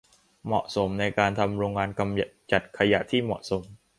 [0.45, 3.63] เหมาะสมในการทำโรงงานกำจัดขยะที่เหมาะสม